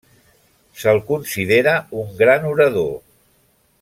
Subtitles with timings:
[0.83, 2.93] Se'l considera un gran orador.